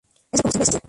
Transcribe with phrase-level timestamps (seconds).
[0.03, 0.71] Es el combustible esencial.